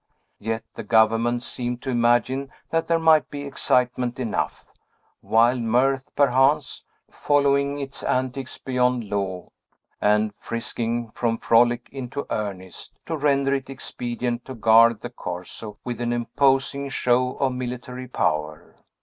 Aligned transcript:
Yet 0.39 0.63
the 0.73 0.81
government 0.81 1.43
seemed 1.43 1.83
to 1.83 1.91
imagine 1.91 2.49
that 2.71 2.87
there 2.87 2.97
might 2.97 3.29
be 3.29 3.45
excitement 3.45 4.17
enough, 4.19 4.65
wild 5.21 5.59
mirth, 5.61 6.09
perchance, 6.15 6.83
following 7.11 7.77
its 7.79 8.01
antics 8.01 8.57
beyond 8.57 9.03
law, 9.03 9.49
and 10.01 10.33
frisking 10.39 11.11
from 11.11 11.37
frolic 11.37 11.87
into 11.91 12.25
earnest, 12.31 12.97
to 13.05 13.15
render 13.15 13.53
it 13.53 13.69
expedient 13.69 14.43
to 14.45 14.55
guard 14.55 15.01
the 15.01 15.11
Corso 15.11 15.77
with 15.83 16.01
an 16.01 16.13
imposing 16.13 16.89
show 16.89 17.33
of 17.35 17.53
military 17.53 18.07
power. 18.07 18.77